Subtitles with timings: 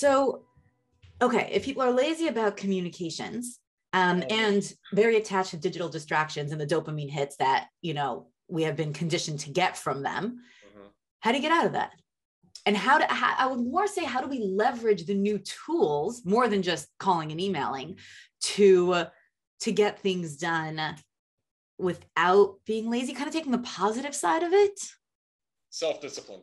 [0.00, 0.44] So,
[1.20, 3.58] okay, if people are lazy about communications
[3.92, 4.62] um, and
[4.94, 8.94] very attached to digital distractions and the dopamine hits that, you know, we have been
[8.94, 10.86] conditioned to get from them, mm-hmm.
[11.20, 11.90] how do you get out of that?
[12.64, 16.22] And how do how, I would more say, how do we leverage the new tools
[16.24, 17.98] more than just calling and emailing
[18.54, 19.04] to,
[19.60, 20.80] to get things done
[21.76, 24.80] without being lazy, kind of taking the positive side of it?
[25.68, 26.40] Self discipline.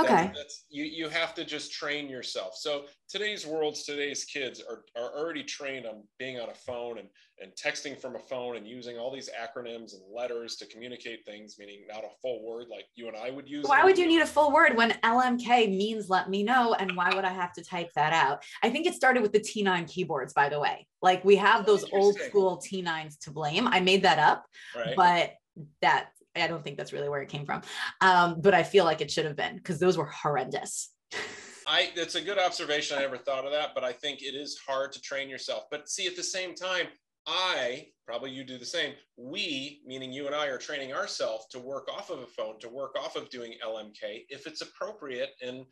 [0.00, 0.26] Okay.
[0.26, 2.54] That's, that's, you you have to just train yourself.
[2.56, 7.08] So today's worlds, today's kids are, are already trained on being on a phone and,
[7.40, 11.56] and texting from a phone and using all these acronyms and letters to communicate things,
[11.58, 13.66] meaning not a full word like you and I would use.
[13.66, 16.74] Why would you need a full word when LMK means let me know?
[16.74, 18.42] And why would I have to type that out?
[18.62, 20.86] I think it started with the T9 keyboards, by the way.
[21.02, 23.66] Like we have oh, those old school T9s to blame.
[23.66, 24.94] I made that up, right.
[24.96, 25.34] but
[25.82, 27.62] that I don't think that's really where it came from.
[28.00, 30.90] Um, but I feel like it should have been because those were horrendous.
[31.66, 32.98] I it's a good observation.
[32.98, 35.64] I never thought of that, but I think it is hard to train yourself.
[35.70, 36.86] But see, at the same time,
[37.26, 38.94] I probably you do the same.
[39.16, 42.68] We, meaning you and I, are training ourselves to work off of a phone, to
[42.68, 45.64] work off of doing LMK if it's appropriate and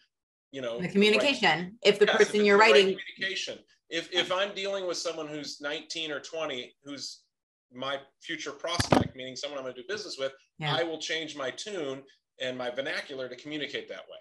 [0.53, 1.59] you know the communication.
[1.59, 3.59] Right, if the yes, person if you're writing right communication.
[3.91, 7.23] If if I'm dealing with someone who's 19 or 20 who's
[7.73, 10.75] my future prospect, meaning someone I'm going to do business with, yeah.
[10.75, 12.03] I will change my tune
[12.41, 14.19] and my vernacular to communicate that way.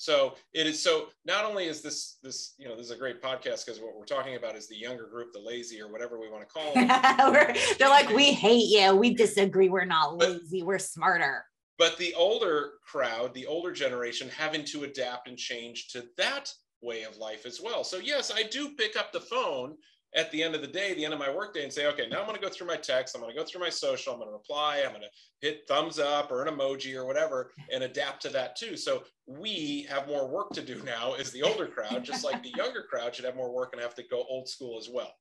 [0.00, 3.20] So it is so not only is this this you know this is a great
[3.20, 6.30] podcast because what we're talking about is the younger group, the lazy or whatever we
[6.30, 6.86] want to call them.
[7.78, 11.44] they're like we hate you, we disagree, we're not lazy, but, we're smarter.
[11.78, 16.48] But the older crowd, the older generation, having to adapt and change to that
[16.80, 17.82] way of life as well.
[17.82, 19.74] So yes, I do pick up the phone
[20.14, 22.20] at the end of the day, the end of my workday, and say, okay, now
[22.20, 24.18] I'm going to go through my text, I'm going to go through my social, I'm
[24.18, 27.84] going to reply, I'm going to hit thumbs up or an emoji or whatever, and
[27.84, 28.76] adapt to that too.
[28.76, 32.54] So we have more work to do now as the older crowd, just like the
[32.56, 35.12] younger crowd should have more work and have to go old school as well.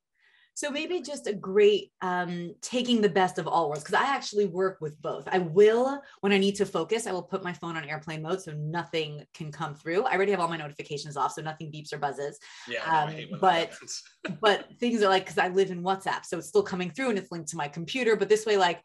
[0.57, 4.47] So maybe just a great um, taking the best of all worlds because I actually
[4.47, 5.27] work with both.
[5.31, 8.41] I will when I need to focus, I will put my phone on airplane mode
[8.41, 10.05] so nothing can come through.
[10.05, 12.39] I already have all my notifications off, so nothing beeps or buzzes.
[12.67, 13.71] Yeah, um, but
[14.41, 17.19] but things are like because I live in WhatsApp, so it's still coming through and
[17.19, 18.15] it's linked to my computer.
[18.15, 18.81] But this way, like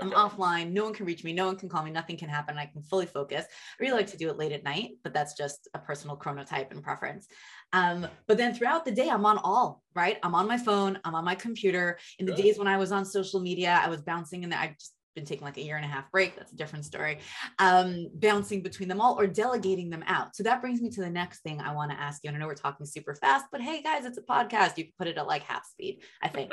[0.00, 0.16] I'm okay.
[0.16, 0.72] offline.
[0.72, 1.32] No one can reach me.
[1.32, 1.90] No one can call me.
[1.90, 2.58] Nothing can happen.
[2.58, 3.44] I can fully focus.
[3.44, 6.70] I really like to do it late at night, but that's just a personal chronotype
[6.70, 7.28] and preference.
[7.72, 10.18] Um, but then throughout the day, I'm on all, right?
[10.22, 10.98] I'm on my phone.
[11.04, 11.98] I'm on my computer.
[12.18, 12.42] In the Good.
[12.42, 15.44] days when I was on social media, I was bouncing and I just been taking
[15.44, 16.36] like a year and a half break.
[16.36, 17.18] That's a different story.
[17.58, 20.34] Um, bouncing between them all or delegating them out.
[20.36, 22.28] So that brings me to the next thing I want to ask you.
[22.28, 24.78] And I know we're talking super fast, but hey guys, it's a podcast.
[24.78, 26.52] You can put it at like half speed, I think.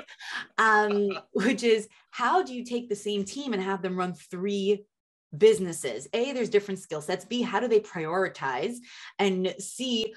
[0.58, 4.86] Um, which is how do you take the same team and have them run three
[5.38, 6.08] businesses?
[6.14, 7.26] A, there's different skill sets.
[7.26, 8.76] B, how do they prioritize?
[9.18, 10.14] And C,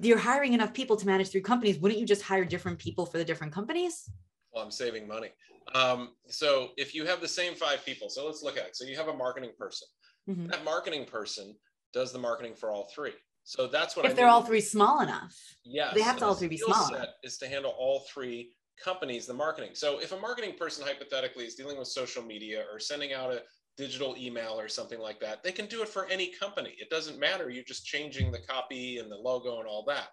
[0.00, 1.78] you're hiring enough people to manage three companies.
[1.78, 4.08] Wouldn't you just hire different people for the different companies?
[4.52, 5.30] Well, I'm saving money.
[5.74, 8.76] Um, so if you have the same five people, so let's look at it.
[8.76, 9.88] So you have a marketing person.
[10.28, 10.46] Mm-hmm.
[10.46, 11.54] That marketing person
[11.92, 13.12] does the marketing for all three.
[13.44, 14.34] So that's what if I they're mean.
[14.34, 15.36] all three small enough.
[15.64, 16.88] Yes, they have to all three be small.
[16.88, 18.52] Set is to handle all three
[18.82, 19.70] companies, the marketing.
[19.74, 23.42] So if a marketing person hypothetically is dealing with social media or sending out a
[23.76, 26.74] digital email or something like that, they can do it for any company.
[26.78, 27.50] It doesn't matter.
[27.50, 30.08] You're just changing the copy and the logo and all that.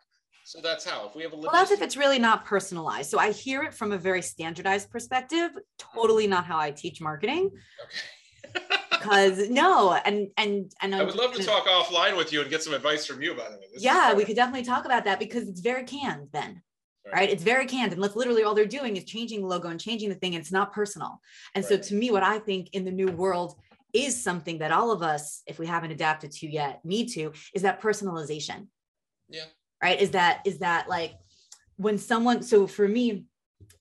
[0.49, 1.07] So that's how.
[1.07, 3.11] If we have a well, that's if it's really not personalized.
[3.11, 5.51] So I hear it from a very standardized perspective.
[5.77, 6.31] Totally mm-hmm.
[6.31, 7.51] not how I teach marketing.
[7.51, 8.59] Okay.
[8.89, 12.63] because no, and and and I would love to talk offline with you and get
[12.63, 13.35] some advice from you.
[13.35, 16.29] By the way, this yeah, we could definitely talk about that because it's very canned
[16.33, 16.63] then.
[17.05, 17.13] Right.
[17.13, 17.29] right.
[17.29, 17.93] It's very canned.
[17.93, 20.33] And that's literally all they're doing is changing the logo and changing the thing.
[20.33, 21.21] And it's not personal.
[21.55, 21.69] And right.
[21.69, 23.55] so to me, what I think in the new world
[23.93, 27.61] is something that all of us, if we haven't adapted to yet, need to, is
[27.61, 28.67] that personalization.
[29.29, 29.45] Yeah
[29.83, 31.15] right is that is that like
[31.77, 33.25] when someone so for me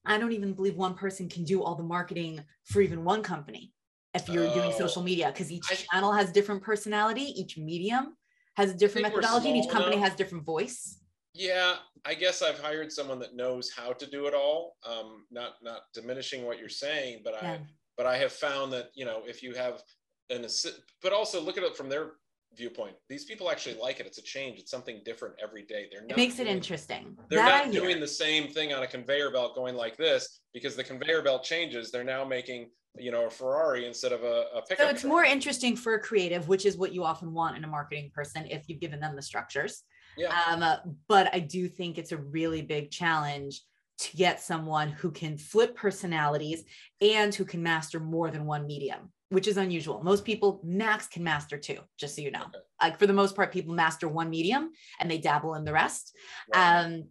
[0.04, 3.72] i don't even believe one person can do all the marketing for even one company
[4.14, 4.78] if you're doing oh.
[4.78, 8.16] social media because each I, channel has different personality each medium
[8.56, 10.08] has a different methodology and each company enough.
[10.08, 11.00] has different voice
[11.34, 15.54] yeah i guess i've hired someone that knows how to do it all um, not
[15.62, 17.52] not diminishing what you're saying but yeah.
[17.52, 17.60] i
[17.96, 19.82] but i have found that you know if you have
[20.30, 22.12] an assist but also look at it from their
[22.56, 22.94] viewpoint.
[23.08, 24.06] These people actually like it.
[24.06, 24.58] It's a change.
[24.58, 25.86] It's something different every day.
[25.90, 27.16] They're it makes doing, it interesting.
[27.30, 30.76] They're that not doing the same thing on a conveyor belt going like this because
[30.76, 31.90] the conveyor belt changes.
[31.90, 34.86] They're now making you know a Ferrari instead of a, a pickup.
[34.86, 35.10] So it's truck.
[35.10, 38.46] more interesting for a creative, which is what you often want in a marketing person
[38.46, 39.84] if you've given them the structures.
[40.16, 40.36] Yeah.
[40.48, 43.62] Um, uh, but I do think it's a really big challenge
[43.98, 46.64] to get someone who can flip personalities
[47.00, 50.02] and who can master more than one medium which is unusual.
[50.02, 52.42] Most people max can master two, just so you know.
[52.42, 52.58] Okay.
[52.82, 54.70] Like for the most part, people master one medium
[55.00, 56.16] and they dabble in the rest.
[56.54, 56.84] Right.
[56.84, 57.04] Um,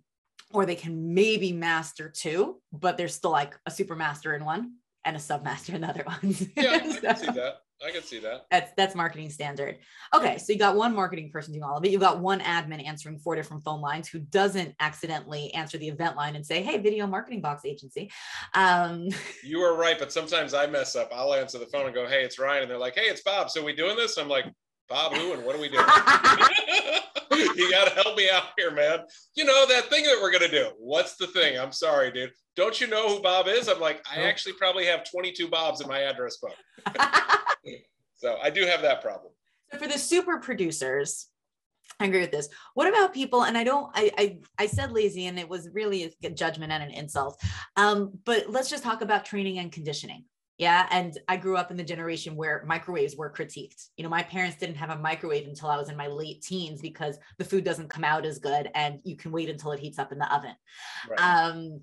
[0.51, 4.75] or they can maybe master two, but they're still like a super master in one
[5.03, 6.47] and a sub master in the other ones.
[6.55, 7.61] Yeah, I can see that.
[7.85, 8.47] I can see that.
[8.49, 9.77] That's that's marketing standard.
[10.13, 11.91] Okay, so you got one marketing person doing all of it.
[11.91, 16.15] You got one admin answering four different phone lines who doesn't accidentally answer the event
[16.15, 18.09] line and say, "Hey, video marketing box agency."
[18.55, 19.09] Um,
[19.43, 21.11] you are right, but sometimes I mess up.
[21.13, 23.51] I'll answer the phone and go, "Hey, it's Ryan," and they're like, "Hey, it's Bob."
[23.51, 24.17] So we doing this?
[24.17, 24.45] I'm like,
[24.89, 25.85] "Bob, who and what are we doing?"
[27.55, 29.01] you got to help me out here, man.
[29.35, 30.69] You know that thing that we're gonna do.
[30.79, 31.59] What's the thing?
[31.59, 32.31] I'm sorry, dude.
[32.55, 33.67] Don't you know who Bob is?
[33.67, 36.55] I'm like, I actually probably have 22 Bobs in my address book.
[38.15, 39.31] so I do have that problem.
[39.71, 41.27] So for the super producers,
[41.99, 42.49] I agree with this.
[42.73, 43.43] What about people?
[43.43, 46.83] And I don't, I, I, I said lazy and it was really a judgment and
[46.83, 47.41] an insult.
[47.75, 50.25] Um, but let's just talk about training and conditioning.
[50.57, 50.87] Yeah.
[50.89, 53.89] And I grew up in the generation where microwaves were critiqued.
[53.95, 56.81] You know, my parents didn't have a microwave until I was in my late teens
[56.81, 59.99] because the food doesn't come out as good and you can wait until it heats
[59.99, 60.55] up in the oven.
[61.09, 61.19] Right.
[61.19, 61.81] Um,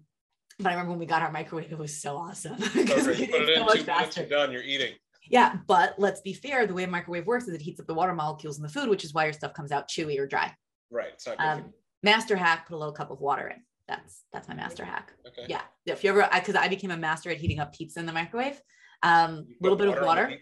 [0.58, 2.58] but I remember when we got our microwave, it was so awesome.
[2.62, 4.92] So put it in so two minutes, you're done, you're eating.
[5.28, 6.66] Yeah, but let's be fair.
[6.66, 8.88] The way a microwave works is it heats up the water molecules in the food,
[8.88, 10.52] which is why your stuff comes out chewy or dry.
[10.90, 11.20] Right.
[11.38, 11.72] Um,
[12.02, 13.62] master hack: put a little cup of water in.
[13.88, 15.12] That's that's my master hack.
[15.26, 15.46] Okay.
[15.48, 15.62] Yeah.
[15.86, 18.12] If you ever, because I, I, became a master at heating up pizza in the
[18.12, 18.60] microwave.
[19.02, 20.38] Um, a little bit of water.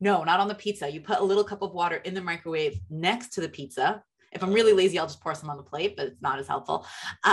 [0.00, 0.90] No, not on the pizza.
[0.90, 4.02] You put a little cup of water in the microwave next to the pizza.
[4.32, 6.46] If I'm really lazy, I'll just pour some on the plate, but it's not as
[6.46, 6.86] helpful.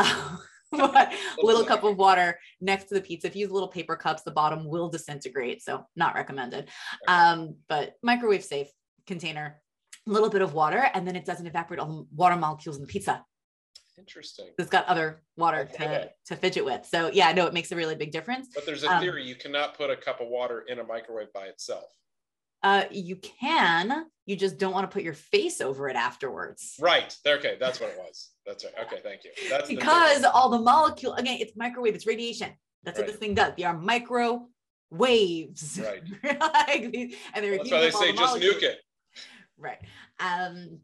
[0.96, 1.08] Um,
[1.44, 3.28] little cup of water next to the pizza.
[3.28, 5.62] If you use little paper cups, the bottom will disintegrate.
[5.62, 6.70] So not recommended.
[7.08, 8.68] Um, but microwave safe
[9.06, 9.62] container,
[10.08, 12.84] a little bit of water, and then it doesn't evaporate all the water molecules in
[12.84, 13.24] the pizza.
[13.98, 14.48] Interesting.
[14.58, 16.86] It's got other water to, to fidget with.
[16.86, 18.50] So yeah, no, it makes a really big difference.
[18.54, 21.32] But there's a um, theory you cannot put a cup of water in a microwave
[21.34, 21.86] by itself.
[22.62, 26.76] Uh, you can, you just don't want to put your face over it afterwards.
[26.80, 27.16] Right.
[27.26, 27.58] Okay.
[27.60, 28.32] That's what it was.
[28.46, 28.74] That's right.
[28.86, 29.02] Okay.
[29.02, 29.32] Thank you.
[29.50, 32.52] That's because the all the molecule, again, it's microwave, it's radiation.
[32.84, 33.06] That's right.
[33.06, 33.54] what this thing does.
[33.58, 34.48] They are micro
[34.92, 35.82] waves.
[35.84, 36.04] Right.
[36.42, 38.78] like these, and they're that's why they say the just nuke it.
[39.58, 39.80] Right.
[40.20, 40.80] Um,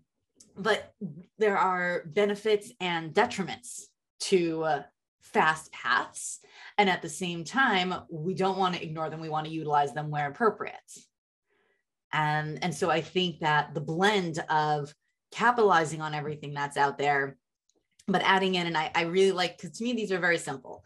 [0.57, 0.93] but
[1.37, 3.83] there are benefits and detriments
[4.21, 4.83] to uh,
[5.21, 6.39] fast paths.
[6.77, 9.19] And at the same time, we don't want to ignore them.
[9.19, 10.75] We want to utilize them where appropriate.
[12.13, 14.93] And, and so I think that the blend of
[15.31, 17.37] capitalizing on everything that's out there,
[18.07, 20.83] but adding in, and I, I really like, because to me, these are very simple.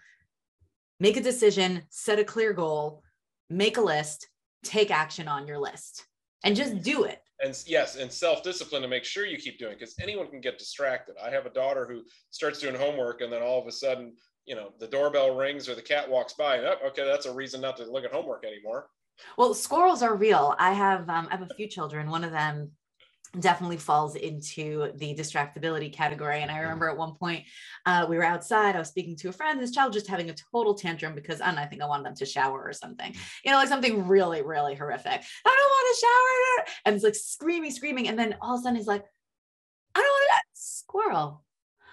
[1.00, 3.04] Make a decision, set a clear goal,
[3.50, 4.28] make a list,
[4.64, 6.06] take action on your list,
[6.44, 7.20] and just do it.
[7.44, 10.58] And yes, and self discipline to make sure you keep doing because anyone can get
[10.58, 11.16] distracted.
[11.22, 14.14] I have a daughter who starts doing homework and then all of a sudden,
[14.46, 17.34] you know, the doorbell rings or the cat walks by and oh, okay, that's a
[17.34, 18.88] reason not to look at homework anymore.
[19.38, 20.56] Well, squirrels are real.
[20.58, 22.10] I have um, I have a few children.
[22.10, 22.72] One of them
[23.40, 26.42] definitely falls into the distractibility category.
[26.42, 27.44] And I remember at one point
[27.86, 30.36] uh, we were outside, I was speaking to a friend, this child just having a
[30.52, 33.14] total tantrum because I, know, I think I wanted them to shower or something,
[33.44, 35.22] you know, like something really, really horrific.
[35.46, 36.78] I don't want to shower.
[36.86, 38.08] And it's like screaming, screaming.
[38.08, 39.04] And then all of a sudden he's like,
[39.94, 41.44] I don't want to, squirrel.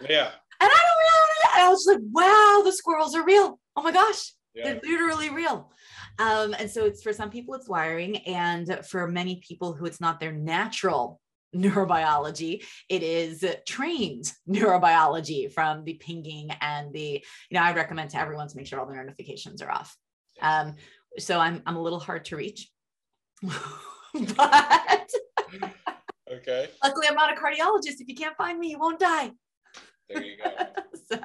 [0.08, 0.30] Yeah.
[0.60, 1.54] And I don't know.
[1.54, 3.58] And I was like, wow, the squirrels are real.
[3.76, 4.32] Oh my gosh.
[4.54, 4.64] Yeah.
[4.64, 5.72] They're literally real.
[6.18, 10.00] Um, and so it's for some people it's wiring, and for many people who it's
[10.00, 11.21] not their natural
[11.54, 12.64] neurobiology.
[12.88, 18.48] It is trained neurobiology from the pinging and the you know i recommend to everyone
[18.48, 19.96] to make sure all the notifications are off.
[20.40, 20.74] Um,
[21.18, 22.70] so i'm i'm a little hard to reach.
[24.36, 25.10] But
[26.30, 26.68] okay.
[26.84, 28.00] luckily i'm not a cardiologist.
[28.00, 29.30] If you can't find me you won't die.
[30.08, 30.50] There you go.
[31.10, 31.18] So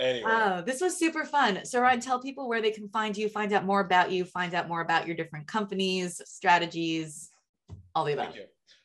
[0.00, 0.30] Anyway.
[0.30, 1.64] Oh, this was super fun.
[1.64, 4.52] So, Ryan, tell people where they can find you, find out more about you, find
[4.52, 7.30] out more about your different companies, strategies,
[7.94, 8.34] all the above.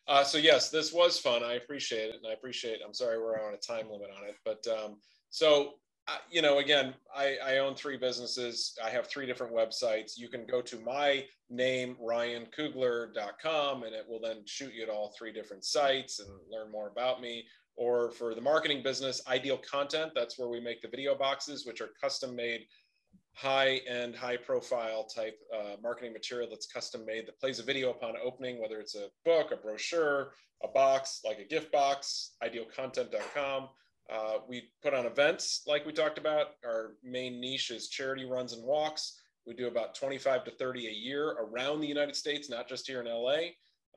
[0.07, 1.43] Uh, so yes, this was fun.
[1.43, 2.79] I appreciate it, and I appreciate.
[2.85, 4.97] I'm sorry we're on a time limit on it, but um,
[5.29, 5.73] so
[6.07, 8.77] uh, you know, again, I, I own three businesses.
[8.83, 10.17] I have three different websites.
[10.17, 15.13] You can go to my name ryankugler.com, and it will then shoot you to all
[15.17, 17.43] three different sites and learn more about me
[17.75, 20.13] or for the marketing business, ideal content.
[20.15, 22.61] That's where we make the video boxes, which are custom made
[23.37, 27.91] high end, high profile type uh, marketing material that's custom made that plays a video
[27.91, 30.31] upon opening, whether it's a book, a brochure,
[30.63, 33.69] a box, like a gift box, idealcontent.com.
[34.11, 36.55] Uh, we put on events like we talked about.
[36.65, 39.21] Our main niche is charity runs and walks.
[39.45, 43.01] We do about 25 to 30 a year around the United States, not just here
[43.01, 43.51] in LA.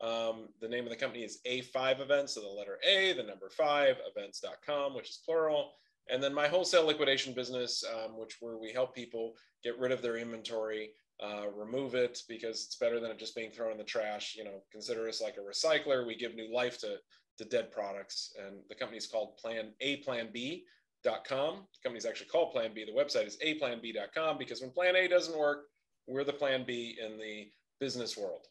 [0.07, 3.49] Um, the name of the company is A5 Events, so the letter A, the number
[3.49, 5.73] five, events.com, which is plural.
[6.09, 10.03] And then my wholesale liquidation business, um, which where we help people get rid of
[10.03, 10.91] their inventory,
[11.23, 14.35] uh, remove it because it's better than it just being thrown in the trash.
[14.37, 16.07] You know, consider us like a recycler.
[16.07, 16.97] We give new life to
[17.39, 20.65] to dead products, and the company is called Plan A Plan B.
[21.03, 21.67] Dot com.
[21.73, 22.85] The company's actually called Plan B.
[22.85, 25.65] The website is aplanb.com because when Plan A doesn't work,
[26.07, 27.49] we're the Plan B in the
[27.81, 28.47] business world.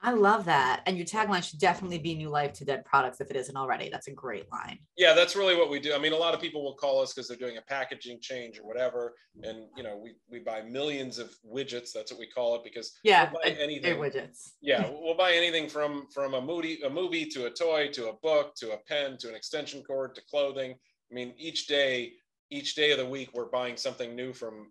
[0.00, 0.82] I love that.
[0.86, 3.88] And your tagline should definitely be new life to dead products if it isn't already.
[3.90, 4.78] That's a great line.
[4.96, 5.92] Yeah, that's really what we do.
[5.92, 8.60] I mean, a lot of people will call us because they're doing a packaging change
[8.60, 9.14] or whatever.
[9.42, 11.90] And you know, we we buy millions of widgets.
[11.92, 14.52] That's what we call it because yeah, we'll anything widgets.
[14.60, 18.12] yeah, we'll buy anything from from a movie, a movie to a toy to a
[18.22, 20.76] book to a pen to an extension cord to clothing.
[21.10, 22.12] I mean, each day,
[22.50, 24.70] each day of the week, we're buying something new from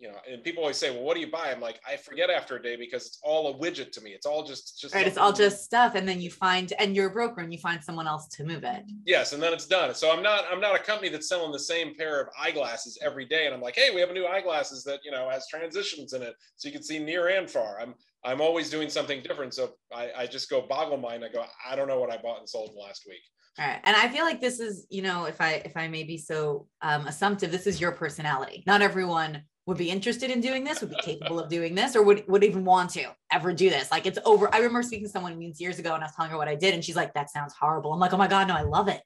[0.00, 1.52] you know, and people always say, well, what do you buy?
[1.52, 4.12] I'm like, I forget after a day because it's all a widget to me.
[4.12, 5.06] It's all just, just right.
[5.06, 5.94] It's all just stuff.
[5.94, 8.64] And then you find, and you're a broker and you find someone else to move
[8.64, 8.82] it.
[9.04, 9.34] Yes.
[9.34, 9.94] And then it's done.
[9.94, 13.26] So I'm not, I'm not a company that's selling the same pair of eyeglasses every
[13.26, 13.44] day.
[13.44, 16.22] And I'm like, Hey, we have a new eyeglasses that, you know, has transitions in
[16.22, 16.34] it.
[16.56, 17.78] So you can see near and far.
[17.78, 19.52] I'm, I'm always doing something different.
[19.52, 21.24] So I, I just go boggle mind.
[21.26, 23.20] I go, I don't know what I bought and sold last week.
[23.58, 23.80] All right.
[23.84, 26.66] And I feel like this is, you know, if I if I may be so
[26.82, 28.62] um, assumptive, this is your personality.
[28.66, 32.02] Not everyone would be interested in doing this, would be capable of doing this, or
[32.02, 33.88] would, would even want to ever do this.
[33.92, 34.52] Like it's over.
[34.52, 36.74] I remember speaking to someone years ago and I was telling her what I did,
[36.74, 37.92] and she's like, that sounds horrible.
[37.92, 39.00] I'm like, oh my God, no, I love it.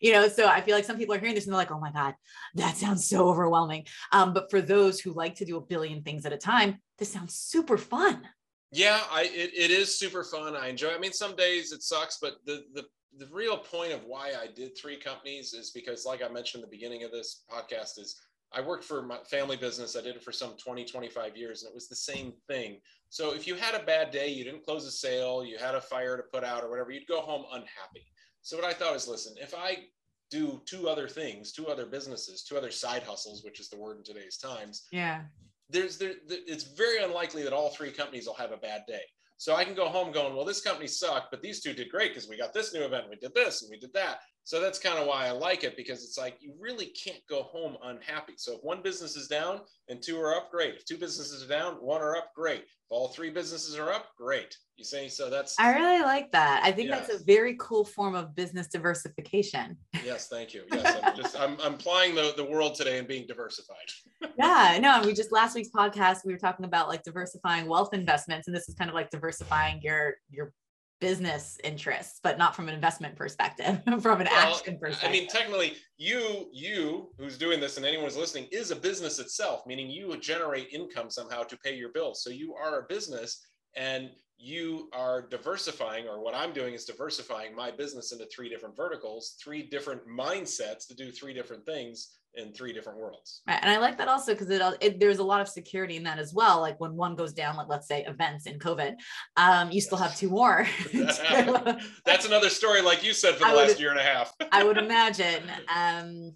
[0.00, 1.78] You know, so I feel like some people are hearing this and they're like, oh
[1.78, 2.14] my God,
[2.54, 3.84] that sounds so overwhelming.
[4.10, 7.12] Um, but for those who like to do a billion things at a time, this
[7.12, 8.26] sounds super fun.
[8.72, 10.56] Yeah, I it, it is super fun.
[10.56, 10.94] I enjoy.
[10.94, 12.84] I mean, some days it sucks, but the the
[13.18, 16.70] the real point of why I did three companies is because, like I mentioned in
[16.70, 18.18] the beginning of this podcast, is
[18.52, 19.96] I worked for my family business.
[19.96, 22.78] I did it for some 20, 25 years, and it was the same thing.
[23.08, 25.80] So if you had a bad day, you didn't close a sale, you had a
[25.80, 28.06] fire to put out or whatever, you'd go home unhappy.
[28.42, 29.86] So what I thought is, listen, if I
[30.30, 33.98] do two other things, two other businesses, two other side hustles, which is the word
[33.98, 34.86] in today's times.
[34.90, 35.22] Yeah.
[35.68, 39.02] There's there, it's very unlikely that all three companies will have a bad day.
[39.36, 42.12] So I can go home going, well, this company sucked, but these two did great
[42.12, 44.20] because we got this new event, we did this, and we did that.
[44.46, 47.42] So that's kind of why I like it because it's like you really can't go
[47.42, 48.34] home unhappy.
[48.36, 50.76] So if one business is down and two are up, great.
[50.76, 52.60] If two businesses are down, one are up, great.
[52.60, 54.56] If all three businesses are up, great.
[54.76, 56.60] You say so that's I really like that.
[56.62, 59.78] I think that's a very cool form of business diversification.
[60.04, 60.62] Yes, thank you.
[60.70, 63.76] Yes, I'm just I'm, I'm applying the, the world today and being diversified.
[64.38, 68.46] yeah, no, we just last week's podcast we were talking about like diversifying wealth investments,
[68.46, 70.52] and this is kind of like diversifying your your
[71.00, 75.08] business interests, but not from an investment perspective, from an well, action perspective.
[75.08, 79.18] I mean, technically, you, you who's doing this, and anyone who's listening, is a business
[79.18, 82.22] itself, meaning you generate income somehow to pay your bills.
[82.22, 87.54] So you are a business, and you are diversifying, or what I'm doing is diversifying
[87.54, 92.52] my business into three different verticals, three different mindsets to do three different things in
[92.52, 93.42] three different worlds.
[93.46, 93.58] Right.
[93.60, 96.18] And I like that also because it, it, there's a lot of security in that
[96.18, 96.60] as well.
[96.60, 98.94] Like when one goes down, like let's say events in COVID,
[99.36, 99.86] um, you yes.
[99.86, 100.66] still have two more.
[100.92, 104.32] That's another story, like you said, for the I last would, year and a half.
[104.52, 105.42] I would imagine.
[105.74, 106.34] Um,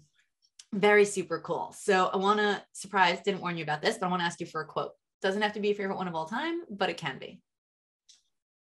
[0.73, 1.75] very super cool.
[1.77, 4.39] So I want to surprise, didn't warn you about this, but I want to ask
[4.39, 4.91] you for a quote.
[5.21, 7.41] Doesn't have to be a favorite one of all time, but it can be.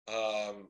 [0.09, 0.69] Um,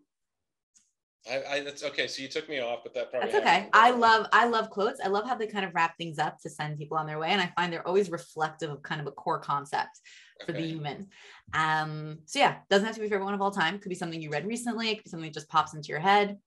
[1.31, 2.07] I, I that's okay.
[2.07, 3.69] So you took me off, but that probably that's okay.
[3.73, 5.01] I love I love quotes.
[5.03, 7.31] I love how they kind of wrap things up to send people on their way,
[7.31, 10.01] and I find they're always reflective of kind of a core concept
[10.45, 10.61] for okay.
[10.61, 11.09] the human.
[11.55, 13.79] Um, so yeah, doesn't have to be favorite one of all time.
[13.79, 14.91] Could be something you read recently.
[14.91, 16.39] It could be something that just pops into your head.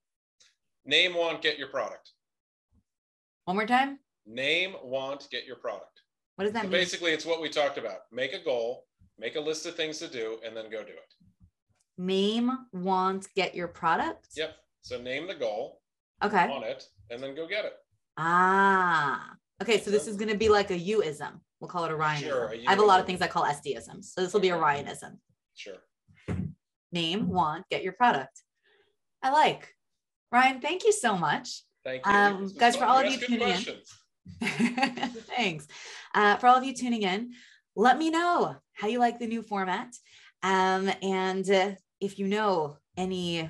[0.86, 2.12] Name, want, get your product.
[3.46, 4.00] One more time.
[4.26, 6.02] Name, want, get your product.
[6.36, 6.72] What does that so mean?
[6.72, 8.02] Basically, it's what we talked about.
[8.12, 8.86] Make a goal,
[9.18, 11.14] make a list of things to do, and then go do it.
[11.98, 14.28] Name, want, get your product.
[14.36, 14.56] Yep.
[14.88, 15.82] So name the goal.
[16.24, 16.48] Okay.
[16.48, 17.74] On it, and then go get it.
[18.18, 19.34] Ah.
[19.62, 19.82] Okay.
[19.82, 21.42] So this is going to be like a U-ism.
[21.60, 22.30] We'll call it a Ryanism.
[22.30, 24.14] Sure, I have a lot of things I call Estie-isms.
[24.14, 25.20] So this will be a Ryanism.
[25.56, 25.76] Sure.
[26.92, 28.44] Name, want, get your product.
[29.22, 29.74] I like.
[30.32, 31.64] Ryan, thank you so much.
[31.84, 32.12] Thank you.
[32.12, 33.64] Um, guys, for all of you tuning in.
[35.36, 35.68] Thanks.
[36.14, 37.32] Uh, for all of you tuning in,
[37.76, 39.94] let me know how you like the new format.
[40.44, 43.50] Um, and uh, if you know any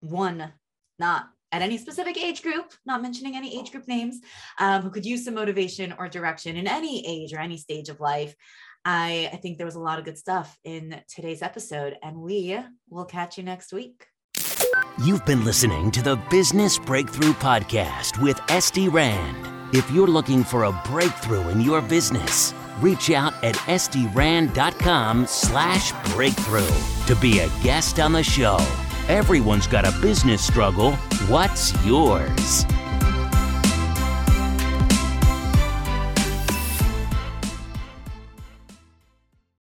[0.00, 0.52] one
[1.00, 4.20] not at any specific age group, not mentioning any age group names,
[4.60, 7.98] um, who could use some motivation or direction in any age or any stage of
[7.98, 8.36] life,
[8.84, 12.58] I, I think there was a lot of good stuff in today's episode, and we
[12.88, 14.06] will catch you next week.
[15.04, 19.74] You've been listening to the Business Breakthrough Podcast with Estie Rand.
[19.74, 26.66] If you're looking for a breakthrough in your business, reach out at estierand.com slash breakthrough
[27.06, 28.58] to be a guest on the show.
[29.10, 30.92] Everyone's got a business struggle.
[31.26, 32.64] What's yours?